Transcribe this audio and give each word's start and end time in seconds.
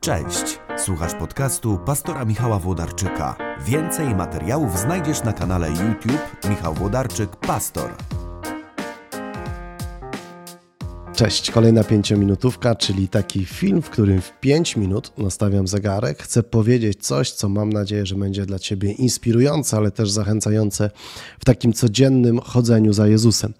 Cześć, 0.00 0.58
słuchasz 0.84 1.14
podcastu 1.14 1.78
pastora 1.86 2.24
Michała 2.24 2.58
Włodarczyka. 2.58 3.36
Więcej 3.66 4.14
materiałów 4.14 4.78
znajdziesz 4.78 5.24
na 5.24 5.32
kanale 5.32 5.68
YouTube 5.68 6.48
Michał 6.50 6.74
Włodarczyk 6.74 7.36
Pastor. 7.36 7.90
Cześć, 11.14 11.50
kolejna 11.50 11.84
pięciominutówka, 11.84 12.74
czyli 12.74 13.08
taki 13.08 13.44
film, 13.44 13.82
w 13.82 13.90
którym 13.90 14.20
w 14.20 14.40
5 14.40 14.76
minut 14.76 15.12
nastawiam 15.18 15.68
zegarek. 15.68 16.22
Chcę 16.22 16.42
powiedzieć 16.42 17.06
coś, 17.06 17.32
co 17.32 17.48
mam 17.48 17.72
nadzieję, 17.72 18.06
że 18.06 18.14
będzie 18.14 18.46
dla 18.46 18.58
Ciebie 18.58 18.92
inspirujące, 18.92 19.76
ale 19.76 19.90
też 19.90 20.10
zachęcające 20.10 20.90
w 21.38 21.44
takim 21.44 21.72
codziennym 21.72 22.40
chodzeniu 22.40 22.92
za 22.92 23.06
Jezusem. 23.06 23.52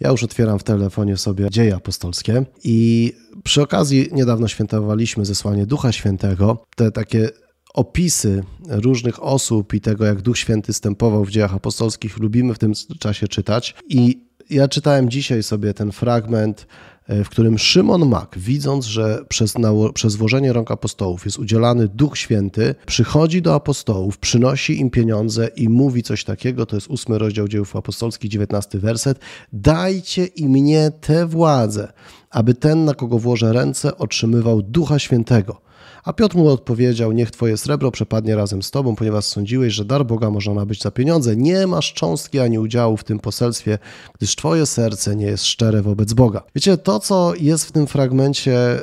Ja 0.00 0.10
już 0.10 0.22
otwieram 0.22 0.58
w 0.58 0.62
telefonie 0.62 1.16
sobie 1.16 1.50
dzieje 1.50 1.74
apostolskie 1.74 2.44
i 2.64 3.12
przy 3.44 3.62
okazji 3.62 4.08
niedawno 4.12 4.48
świętowaliśmy 4.48 5.24
zesłanie 5.24 5.66
Ducha 5.66 5.92
Świętego. 5.92 6.64
Te 6.76 6.90
takie 6.90 7.28
opisy 7.74 8.44
różnych 8.68 9.22
osób 9.22 9.74
i 9.74 9.80
tego, 9.80 10.04
jak 10.04 10.22
Duch 10.22 10.38
Święty 10.38 10.72
stępował 10.72 11.24
w 11.24 11.30
dziejach 11.30 11.54
apostolskich, 11.54 12.18
lubimy 12.18 12.54
w 12.54 12.58
tym 12.58 12.72
czasie 12.98 13.28
czytać. 13.28 13.74
I 13.88 14.24
ja 14.50 14.68
czytałem 14.68 15.10
dzisiaj 15.10 15.42
sobie 15.42 15.74
ten 15.74 15.92
fragment 15.92 16.66
w 17.08 17.28
którym 17.28 17.58
Szymon 17.58 18.08
Mak, 18.08 18.38
widząc, 18.38 18.86
że 18.86 19.24
przez, 19.28 19.54
przez 19.94 20.16
włożenie 20.16 20.52
rąk 20.52 20.70
apostołów 20.70 21.24
jest 21.24 21.38
udzielany 21.38 21.88
Duch 21.88 22.18
Święty, 22.18 22.74
przychodzi 22.86 23.42
do 23.42 23.54
apostołów, 23.54 24.18
przynosi 24.18 24.80
im 24.80 24.90
pieniądze 24.90 25.48
i 25.56 25.68
mówi 25.68 26.02
coś 26.02 26.24
takiego, 26.24 26.66
to 26.66 26.76
jest 26.76 26.88
ósmy 26.88 27.18
rozdział 27.18 27.48
dziejów 27.48 27.76
apostolskich, 27.76 28.30
dziewiętnasty 28.30 28.78
werset, 28.78 29.18
dajcie 29.52 30.26
i 30.26 30.48
mnie 30.48 30.90
tę 31.00 31.26
władzę, 31.26 31.92
aby 32.30 32.54
ten, 32.54 32.84
na 32.84 32.94
kogo 32.94 33.18
włożę 33.18 33.52
ręce, 33.52 33.96
otrzymywał 33.96 34.62
Ducha 34.62 34.98
Świętego. 34.98 35.69
A 36.04 36.12
Piotr 36.12 36.36
mu 36.36 36.48
odpowiedział: 36.48 37.12
Niech 37.12 37.30
twoje 37.30 37.56
srebro 37.56 37.90
przepadnie 37.90 38.36
razem 38.36 38.62
z 38.62 38.70
tobą, 38.70 38.96
ponieważ 38.96 39.24
sądziłeś, 39.24 39.74
że 39.74 39.84
dar 39.84 40.06
Boga 40.06 40.30
można 40.30 40.54
nabyć 40.54 40.82
za 40.82 40.90
pieniądze. 40.90 41.36
Nie 41.36 41.66
masz 41.66 41.92
cząstki 41.92 42.38
ani 42.38 42.58
udziału 42.58 42.96
w 42.96 43.04
tym 43.04 43.18
poselstwie, 43.18 43.78
gdyż 44.18 44.36
twoje 44.36 44.66
serce 44.66 45.16
nie 45.16 45.26
jest 45.26 45.44
szczere 45.44 45.82
wobec 45.82 46.12
Boga. 46.12 46.42
Wiecie, 46.54 46.76
to 46.76 47.00
co 47.00 47.32
jest 47.40 47.66
w 47.66 47.72
tym 47.72 47.86
fragmencie, 47.86 48.80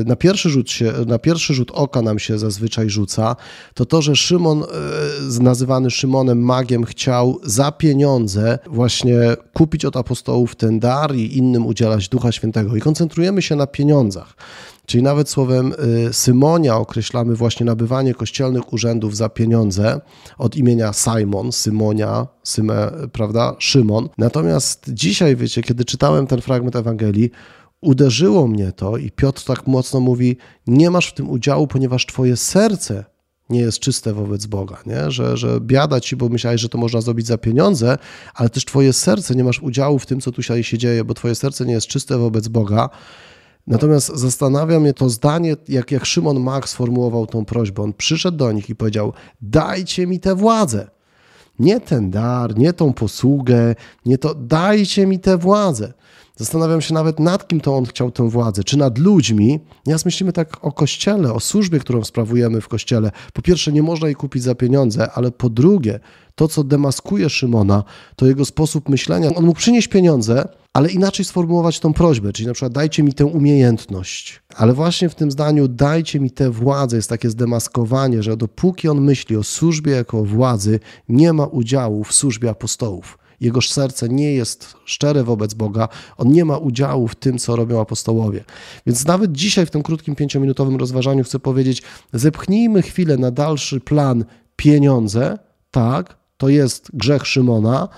y, 0.00 0.04
na 0.06 0.16
pierwszy 0.16 0.50
rzut, 0.50 0.70
się, 0.70 0.92
na 1.06 1.18
pierwszy 1.18 1.54
rzut 1.54 1.70
oka 1.70 2.02
nam 2.02 2.18
się 2.18 2.38
zazwyczaj 2.38 2.90
rzuca, 2.90 3.36
to 3.74 3.86
to, 3.86 4.02
że 4.02 4.16
Szymon, 4.16 4.62
y, 4.62 5.42
nazywany 5.42 5.90
Szymonem 5.90 6.42
magiem, 6.42 6.84
chciał 6.84 7.40
za 7.44 7.72
pieniądze 7.72 8.58
właśnie 8.66 9.18
kupić 9.52 9.84
od 9.84 9.96
apostołów 9.96 10.56
ten 10.56 10.80
dar 10.80 11.14
i 11.14 11.36
innym 11.38 11.66
udzielać 11.66 12.08
Ducha 12.08 12.32
Świętego. 12.32 12.76
I 12.76 12.80
koncentrujemy 12.80 13.42
się 13.42 13.56
na 13.56 13.66
pieniądzach. 13.66 14.34
Czyli 14.86 15.02
nawet 15.02 15.28
słowem 15.28 15.72
y, 16.08 16.12
Symonia 16.12 16.76
określamy 16.76 17.34
właśnie 17.34 17.66
nabywanie 17.66 18.14
kościelnych 18.14 18.72
urzędów 18.72 19.16
za 19.16 19.28
pieniądze 19.28 20.00
od 20.38 20.56
imienia 20.56 20.92
Simon, 20.92 21.52
Symonia, 21.52 22.26
Syme, 22.42 22.92
prawda, 23.12 23.56
Szymon. 23.58 24.08
Natomiast 24.18 24.84
dzisiaj, 24.88 25.36
wiecie, 25.36 25.62
kiedy 25.62 25.84
czytałem 25.84 26.26
ten 26.26 26.40
fragment 26.40 26.76
Ewangelii, 26.76 27.30
uderzyło 27.80 28.46
mnie 28.46 28.72
to 28.72 28.96
i 28.96 29.10
Piotr 29.10 29.44
tak 29.44 29.66
mocno 29.66 30.00
mówi: 30.00 30.36
Nie 30.66 30.90
masz 30.90 31.08
w 31.08 31.14
tym 31.14 31.30
udziału, 31.30 31.66
ponieważ 31.66 32.06
Twoje 32.06 32.36
serce 32.36 33.04
nie 33.50 33.60
jest 33.60 33.78
czyste 33.78 34.12
wobec 34.12 34.46
Boga, 34.46 34.82
nie? 34.86 35.10
Że, 35.10 35.36
że 35.36 35.60
biada 35.60 36.00
ci, 36.00 36.16
bo 36.16 36.28
myślałeś, 36.28 36.60
że 36.60 36.68
to 36.68 36.78
można 36.78 37.00
zrobić 37.00 37.26
za 37.26 37.38
pieniądze, 37.38 37.98
ale 38.34 38.48
też 38.48 38.64
Twoje 38.64 38.92
serce 38.92 39.34
nie 39.34 39.44
masz 39.44 39.62
udziału 39.62 39.98
w 39.98 40.06
tym, 40.06 40.20
co 40.20 40.32
tu 40.32 40.42
się 40.42 40.78
dzieje, 40.78 41.04
bo 41.04 41.14
Twoje 41.14 41.34
serce 41.34 41.66
nie 41.66 41.72
jest 41.72 41.86
czyste 41.86 42.18
wobec 42.18 42.48
Boga. 42.48 42.90
Natomiast 43.70 44.08
zastanawia 44.08 44.80
mnie 44.80 44.94
to 44.94 45.08
zdanie, 45.08 45.56
jak, 45.68 45.90
jak 45.90 46.04
Szymon 46.04 46.40
Mach 46.40 46.68
sformułował 46.68 47.26
tą 47.26 47.44
prośbę. 47.44 47.82
On 47.82 47.92
przyszedł 47.92 48.36
do 48.36 48.52
nich 48.52 48.70
i 48.70 48.76
powiedział: 48.76 49.12
Dajcie 49.42 50.06
mi 50.06 50.20
tę 50.20 50.34
władzę. 50.34 50.90
Nie 51.58 51.80
ten 51.80 52.10
dar, 52.10 52.58
nie 52.58 52.72
tą 52.72 52.92
posługę, 52.92 53.74
nie 54.06 54.18
to, 54.18 54.34
dajcie 54.34 55.06
mi 55.06 55.18
tę 55.18 55.38
władzę. 55.38 55.92
Zastanawiam 56.36 56.80
się 56.80 56.94
nawet 56.94 57.20
nad 57.20 57.48
kim 57.48 57.60
to 57.60 57.76
on 57.76 57.86
chciał 57.86 58.10
tę 58.10 58.30
władzę. 58.30 58.64
Czy 58.64 58.78
nad 58.78 58.98
ludźmi? 58.98 59.60
Nieraz 59.86 60.04
myślimy 60.04 60.32
tak 60.32 60.64
o 60.64 60.72
kościele, 60.72 61.32
o 61.32 61.40
służbie, 61.40 61.78
którą 61.78 62.04
sprawujemy 62.04 62.60
w 62.60 62.68
kościele. 62.68 63.10
Po 63.32 63.42
pierwsze, 63.42 63.72
nie 63.72 63.82
można 63.82 64.06
jej 64.06 64.14
kupić 64.14 64.42
za 64.42 64.54
pieniądze, 64.54 65.10
ale 65.12 65.30
po 65.30 65.50
drugie, 65.50 66.00
to 66.40 66.48
co 66.48 66.64
demaskuje 66.64 67.30
Szymona, 67.30 67.84
to 68.16 68.26
jego 68.26 68.44
sposób 68.44 68.88
myślenia. 68.88 69.34
On 69.34 69.44
mógł 69.44 69.58
przynieść 69.58 69.88
pieniądze, 69.88 70.48
ale 70.72 70.90
inaczej 70.90 71.24
sformułować 71.24 71.80
tą 71.80 71.92
prośbę, 71.92 72.32
czyli 72.32 72.46
na 72.46 72.52
przykład 72.52 72.72
dajcie 72.72 73.02
mi 73.02 73.12
tę 73.12 73.26
umiejętność. 73.26 74.42
Ale 74.56 74.72
właśnie 74.72 75.08
w 75.08 75.14
tym 75.14 75.30
zdaniu 75.30 75.68
dajcie 75.68 76.20
mi 76.20 76.30
tę 76.30 76.50
władzę 76.50 76.96
jest 76.96 77.08
takie 77.08 77.30
zdemaskowanie, 77.30 78.22
że 78.22 78.36
dopóki 78.36 78.88
on 78.88 79.00
myśli 79.00 79.36
o 79.36 79.42
służbie 79.42 79.92
jako 79.92 80.18
o 80.18 80.24
władzy, 80.24 80.80
nie 81.08 81.32
ma 81.32 81.44
udziału 81.44 82.04
w 82.04 82.12
służbie 82.12 82.50
apostołów. 82.50 83.18
Jego 83.40 83.62
serce 83.62 84.08
nie 84.08 84.32
jest 84.34 84.74
szczere 84.84 85.24
wobec 85.24 85.54
Boga, 85.54 85.88
on 86.16 86.32
nie 86.32 86.44
ma 86.44 86.56
udziału 86.56 87.08
w 87.08 87.14
tym, 87.14 87.38
co 87.38 87.56
robią 87.56 87.80
apostołowie. 87.80 88.44
Więc 88.86 89.06
nawet 89.06 89.32
dzisiaj 89.32 89.66
w 89.66 89.70
tym 89.70 89.82
krótkim 89.82 90.14
pięciominutowym 90.14 90.76
rozważaniu 90.76 91.24
chcę 91.24 91.38
powiedzieć, 91.38 91.82
zepchnijmy 92.12 92.82
chwilę 92.82 93.16
na 93.16 93.30
dalszy 93.30 93.80
plan 93.80 94.24
pieniądze, 94.56 95.38
tak, 95.70 96.19
to 96.40 96.48
jest 96.48 96.90
grzech 96.92 97.26
Szymona, 97.26 97.88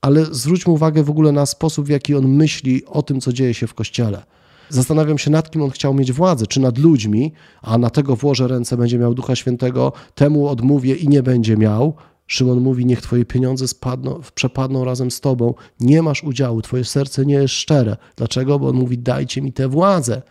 ale 0.00 0.24
zwróćmy 0.24 0.72
uwagę 0.72 1.02
w 1.02 1.10
ogóle 1.10 1.32
na 1.32 1.46
sposób, 1.46 1.86
w 1.86 1.88
jaki 1.88 2.14
on 2.14 2.28
myśli 2.28 2.84
o 2.86 3.02
tym, 3.02 3.20
co 3.20 3.32
dzieje 3.32 3.54
się 3.54 3.66
w 3.66 3.74
kościele. 3.74 4.22
Zastanawiam 4.68 5.18
się, 5.18 5.30
nad 5.30 5.50
kim 5.50 5.62
on 5.62 5.70
chciał 5.70 5.94
mieć 5.94 6.12
władzę, 6.12 6.46
czy 6.46 6.60
nad 6.60 6.78
ludźmi, 6.78 7.32
a 7.62 7.78
na 7.78 7.90
tego 7.90 8.16
włożę 8.16 8.48
ręce, 8.48 8.76
będzie 8.76 8.98
miał 8.98 9.14
Ducha 9.14 9.36
Świętego, 9.36 9.92
temu 10.14 10.48
odmówię 10.48 10.94
i 10.94 11.08
nie 11.08 11.22
będzie 11.22 11.56
miał. 11.56 11.94
Szymon 12.26 12.60
mówi: 12.60 12.86
Niech 12.86 13.02
Twoje 13.02 13.24
pieniądze 13.24 13.68
spadną, 13.68 14.20
przepadną 14.34 14.84
razem 14.84 15.10
z 15.10 15.20
Tobą. 15.20 15.54
Nie 15.80 16.02
masz 16.02 16.24
udziału, 16.24 16.62
Twoje 16.62 16.84
serce 16.84 17.26
nie 17.26 17.34
jest 17.34 17.54
szczere. 17.54 17.96
Dlaczego? 18.16 18.58
Bo 18.58 18.68
on 18.68 18.76
mówi: 18.76 18.98
Dajcie 18.98 19.42
mi 19.42 19.52
tę 19.52 19.68
władzę. 19.68 20.22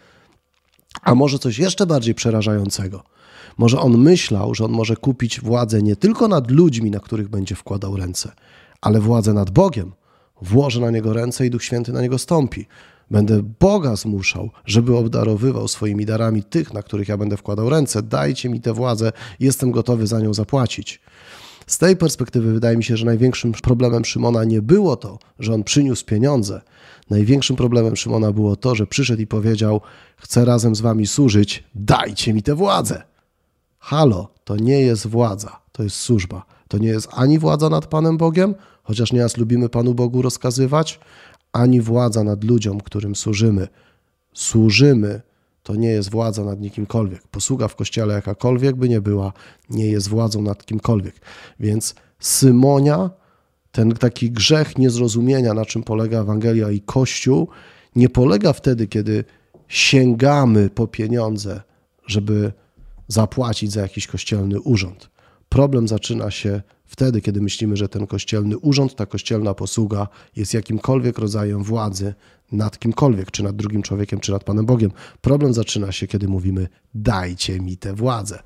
A 1.01 1.15
może 1.15 1.39
coś 1.39 1.59
jeszcze 1.59 1.85
bardziej 1.85 2.15
przerażającego. 2.15 3.14
Może 3.57 3.79
on 3.79 3.97
myślał, 3.97 4.55
że 4.55 4.65
on 4.65 4.71
może 4.71 4.95
kupić 4.95 5.41
władzę 5.41 5.81
nie 5.81 5.95
tylko 5.95 6.27
nad 6.27 6.51
ludźmi, 6.51 6.91
na 6.91 6.99
których 6.99 7.29
będzie 7.29 7.55
wkładał 7.55 7.97
ręce, 7.97 8.31
ale 8.81 8.99
władzę 8.99 9.33
nad 9.33 9.49
Bogiem. 9.49 9.91
Włożę 10.41 10.81
na 10.81 10.91
niego 10.91 11.13
ręce 11.13 11.45
i 11.45 11.49
Duch 11.49 11.63
Święty 11.63 11.93
na 11.93 12.01
niego 12.01 12.17
stąpi. 12.17 12.65
Będę 13.11 13.43
Boga 13.59 13.95
zmuszał, 13.95 14.49
żeby 14.65 14.97
obdarowywał 14.97 15.67
swoimi 15.67 16.05
darami 16.05 16.43
tych, 16.43 16.73
na 16.73 16.83
których 16.83 17.07
ja 17.07 17.17
będę 17.17 17.37
wkładał 17.37 17.69
ręce. 17.69 18.03
Dajcie 18.03 18.49
mi 18.49 18.61
tę 18.61 18.73
władzę, 18.73 19.11
jestem 19.39 19.71
gotowy 19.71 20.07
za 20.07 20.19
nią 20.19 20.33
zapłacić. 20.33 21.01
Z 21.67 21.77
tej 21.77 21.97
perspektywy 21.97 22.53
wydaje 22.53 22.77
mi 22.77 22.83
się, 22.83 22.97
że 22.97 23.05
największym 23.05 23.51
problemem 23.51 24.05
Szymona 24.05 24.43
nie 24.43 24.61
było 24.61 24.95
to, 24.95 25.19
że 25.39 25.53
on 25.53 25.63
przyniósł 25.63 26.05
pieniądze. 26.05 26.61
Największym 27.09 27.55
problemem 27.55 27.95
Szymona 27.95 28.31
było 28.31 28.55
to, 28.55 28.75
że 28.75 28.87
przyszedł 28.87 29.21
i 29.21 29.27
powiedział: 29.27 29.81
Chcę 30.17 30.45
razem 30.45 30.75
z 30.75 30.81
wami 30.81 31.07
służyć, 31.07 31.63
dajcie 31.75 32.33
mi 32.33 32.43
tę 32.43 32.55
władzę. 32.55 33.03
Halo, 33.85 34.29
to 34.43 34.55
nie 34.55 34.81
jest 34.81 35.07
władza, 35.07 35.59
to 35.71 35.83
jest 35.83 35.95
służba. 35.95 36.45
To 36.67 36.77
nie 36.77 36.87
jest 36.87 37.07
ani 37.11 37.39
władza 37.39 37.69
nad 37.69 37.87
Panem 37.87 38.17
Bogiem, 38.17 38.55
chociaż 38.83 39.13
nieraz 39.13 39.37
lubimy 39.37 39.69
Panu 39.69 39.93
Bogu 39.93 40.21
rozkazywać, 40.21 40.99
ani 41.53 41.81
władza 41.81 42.23
nad 42.23 42.43
ludziom, 42.43 42.81
którym 42.81 43.15
służymy. 43.15 43.67
Służymy 44.33 45.21
to 45.63 45.75
nie 45.75 45.87
jest 45.87 46.11
władza 46.11 46.43
nad 46.43 46.59
nikimkolwiek. 46.59 47.27
Posługa 47.27 47.67
w 47.67 47.75
kościele, 47.75 48.13
jakakolwiek 48.13 48.75
by 48.75 48.89
nie 48.89 49.01
była, 49.01 49.33
nie 49.69 49.87
jest 49.87 50.09
władzą 50.09 50.41
nad 50.41 50.65
kimkolwiek. 50.65 51.15
Więc 51.59 51.95
Symonia, 52.19 53.09
ten 53.71 53.91
taki 53.91 54.31
grzech 54.31 54.77
niezrozumienia, 54.77 55.53
na 55.53 55.65
czym 55.65 55.83
polega 55.83 56.19
Ewangelia 56.21 56.71
i 56.71 56.81
Kościół, 56.81 57.47
nie 57.95 58.09
polega 58.09 58.53
wtedy, 58.53 58.87
kiedy 58.87 59.23
sięgamy 59.67 60.69
po 60.69 60.87
pieniądze, 60.87 61.61
żeby 62.07 62.51
zapłacić 63.07 63.71
za 63.71 63.81
jakiś 63.81 64.07
kościelny 64.07 64.59
urząd. 64.59 65.09
Problem 65.49 65.87
zaczyna 65.87 66.31
się 66.31 66.61
wtedy, 66.85 67.21
kiedy 67.21 67.41
myślimy, 67.41 67.77
że 67.77 67.89
ten 67.89 68.07
kościelny 68.07 68.57
urząd, 68.57 68.95
ta 68.95 69.05
kościelna 69.05 69.53
posługa 69.53 70.07
jest 70.35 70.53
jakimkolwiek 70.53 71.17
rodzajem 71.17 71.63
władzy 71.63 72.13
nad 72.51 72.79
kimkolwiek, 72.79 73.31
czy 73.31 73.43
nad 73.43 73.55
drugim 73.55 73.81
człowiekiem, 73.81 74.19
czy 74.19 74.31
nad 74.31 74.43
Panem 74.43 74.65
Bogiem. 74.65 74.91
Problem 75.21 75.53
zaczyna 75.53 75.91
się, 75.91 76.07
kiedy 76.07 76.27
mówimy: 76.27 76.67
dajcie 76.93 77.59
mi 77.59 77.77
tę 77.77 77.93
władzę. 77.93 78.43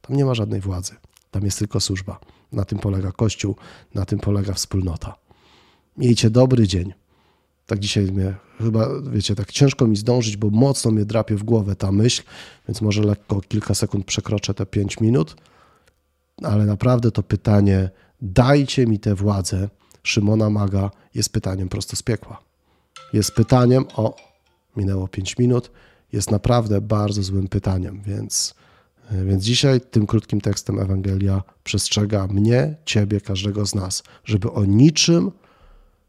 Tam 0.00 0.16
nie 0.16 0.24
ma 0.24 0.34
żadnej 0.34 0.60
władzy, 0.60 0.94
tam 1.30 1.44
jest 1.44 1.58
tylko 1.58 1.80
służba. 1.80 2.20
Na 2.52 2.64
tym 2.64 2.78
polega 2.78 3.12
Kościół, 3.12 3.56
na 3.94 4.04
tym 4.04 4.18
polega 4.18 4.52
wspólnota. 4.52 5.14
Miejcie 5.96 6.30
dobry 6.30 6.68
dzień. 6.68 6.92
Tak 7.66 7.78
dzisiaj 7.78 8.04
mnie 8.04 8.34
chyba, 8.58 8.88
wiecie, 9.12 9.34
tak 9.34 9.52
ciężko 9.52 9.86
mi 9.86 9.96
zdążyć, 9.96 10.36
bo 10.36 10.50
mocno 10.50 10.90
mnie 10.90 11.04
drapie 11.04 11.36
w 11.36 11.44
głowę 11.44 11.76
ta 11.76 11.92
myśl, 11.92 12.22
więc 12.68 12.80
może 12.80 13.02
lekko 13.02 13.40
kilka 13.40 13.74
sekund 13.74 14.06
przekroczę 14.06 14.54
te 14.54 14.66
pięć 14.66 15.00
minut 15.00 15.36
ale 16.42 16.66
naprawdę 16.66 17.10
to 17.10 17.22
pytanie, 17.22 17.90
dajcie 18.22 18.86
mi 18.86 18.98
tę 18.98 19.14
władzę, 19.14 19.68
Szymona 20.02 20.50
Maga 20.50 20.90
jest 21.14 21.32
pytaniem 21.32 21.68
prosto 21.68 21.96
z 21.96 22.02
piekła. 22.02 22.42
Jest 23.12 23.30
pytaniem 23.30 23.84
o, 23.96 24.16
minęło 24.76 25.08
5 25.08 25.38
minut, 25.38 25.70
jest 26.12 26.30
naprawdę 26.30 26.80
bardzo 26.80 27.22
złym 27.22 27.48
pytaniem, 27.48 28.02
więc, 28.06 28.54
więc 29.10 29.44
dzisiaj 29.44 29.80
tym 29.80 30.06
krótkim 30.06 30.40
tekstem 30.40 30.78
Ewangelia 30.78 31.42
przestrzega 31.64 32.26
mnie, 32.26 32.74
ciebie, 32.84 33.20
każdego 33.20 33.66
z 33.66 33.74
nas, 33.74 34.02
żeby 34.24 34.52
o 34.52 34.64
niczym, 34.64 35.32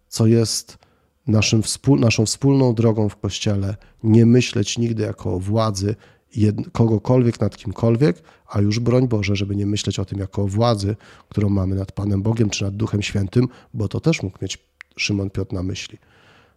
co 0.10 0.28
jest 0.28 0.78
naszym 1.28 1.64
wspól, 1.64 2.00
naszą 2.00 2.26
wspólną 2.26 2.74
drogą 2.74 3.10
w 3.10 3.16
Kościele, 3.16 3.76
nie 4.04 4.26
myśleć 4.26 4.78
nigdy 4.78 5.04
jako 5.04 5.34
o 5.34 5.40
władzy 5.40 5.96
jed, 6.36 6.56
kogokolwiek 6.72 7.40
nad 7.40 7.58
kimkolwiek, 7.58 8.24
a 8.48 8.62
już 8.62 8.80
broń 8.80 9.08
Boże, 9.08 9.36
żeby 9.36 9.56
nie 9.56 9.66
myśleć 9.66 10.00
o 10.00 10.06
tym 10.06 10.20
jako 10.20 10.42
o 10.42 10.48
władzy, 10.48 10.96
którą 11.30 11.50
mamy 11.50 11.76
nad 11.76 11.92
Panem 11.92 12.22
Bogiem 12.22 12.50
czy 12.50 12.64
nad 12.64 12.76
Duchem 12.76 13.02
Świętym, 13.02 13.48
bo 13.74 13.88
to 13.88 14.00
też 14.00 14.24
mógł 14.24 14.38
mieć 14.42 14.58
Szymon 14.98 15.30
Piotr 15.30 15.54
na 15.54 15.64
myśli. 15.64 15.98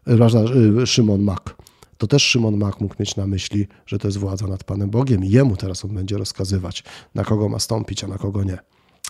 E, 0.07 0.87
Szymon 0.87 1.23
Mak. 1.23 1.57
To 1.99 2.07
też 2.07 2.23
Szymon 2.23 2.57
Mak 2.57 2.81
mógł 2.81 2.95
mieć 3.01 3.17
na 3.17 3.27
myśli, 3.27 3.67
że 3.87 3.99
to 3.99 4.09
jest 4.09 4.19
władza 4.19 4.47
nad 4.47 4.65
Panem 4.65 4.91
Bogiem 4.91 5.25
i 5.25 5.31
jemu 5.31 5.57
teraz 5.57 5.85
on 5.85 5.95
będzie 5.95 6.19
rozkazywać, 6.19 6.85
na 7.15 7.25
kogo 7.25 7.49
ma 7.49 7.59
stąpić, 7.59 8.05
a 8.05 8.07
na 8.07 8.19
kogo 8.19 8.45
nie. 8.45 8.59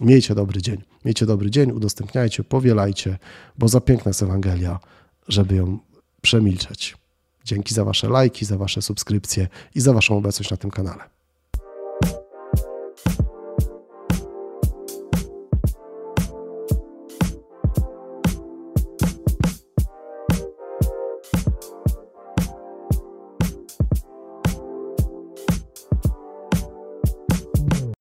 Miejcie 0.01 0.35
dobry 0.35 0.63
dzień. 0.63 0.83
Miejcie 1.05 1.27
dobry 1.27 1.51
dzień, 1.51 1.73
udostępniajcie, 1.73 2.45
powielajcie, 2.45 3.19
bo 3.59 3.69
za 3.69 3.81
piękna 3.81 4.09
jest 4.09 4.23
Ewangelia, 4.23 4.81
żeby 5.29 5.55
ją 5.55 5.79
przemilczeć. 6.23 6.97
Dzięki 7.45 7.75
za 7.75 7.85
Wasze 7.85 8.09
lajki, 8.09 8.45
za 8.45 8.59
Wasze 8.59 8.83
subskrypcje 8.83 9.49
i 9.75 9.81
za 9.81 9.93
Waszą 9.93 10.17
obecność 10.17 10.51
na 10.51 10.57
tym 10.57 10.71
kanale. 10.71 11.16